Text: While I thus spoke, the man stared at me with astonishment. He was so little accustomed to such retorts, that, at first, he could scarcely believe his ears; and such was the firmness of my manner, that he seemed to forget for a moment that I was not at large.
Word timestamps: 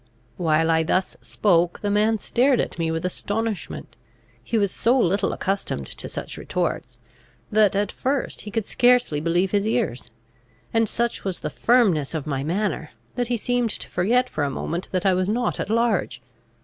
While 0.37 0.71
I 0.71 0.81
thus 0.81 1.15
spoke, 1.21 1.81
the 1.83 1.91
man 1.91 2.17
stared 2.17 2.59
at 2.59 2.79
me 2.79 2.89
with 2.89 3.05
astonishment. 3.05 3.95
He 4.43 4.57
was 4.57 4.71
so 4.71 4.97
little 4.97 5.31
accustomed 5.31 5.85
to 5.85 6.09
such 6.09 6.37
retorts, 6.39 6.97
that, 7.51 7.75
at 7.75 7.91
first, 7.91 8.41
he 8.41 8.49
could 8.49 8.65
scarcely 8.65 9.21
believe 9.21 9.51
his 9.51 9.67
ears; 9.67 10.09
and 10.73 10.89
such 10.89 11.23
was 11.23 11.41
the 11.41 11.51
firmness 11.51 12.15
of 12.15 12.25
my 12.25 12.43
manner, 12.43 12.93
that 13.13 13.27
he 13.27 13.37
seemed 13.37 13.69
to 13.69 13.87
forget 13.89 14.27
for 14.27 14.43
a 14.43 14.49
moment 14.49 14.87
that 14.91 15.05
I 15.05 15.13
was 15.13 15.29
not 15.29 15.59
at 15.59 15.69
large. 15.69 16.19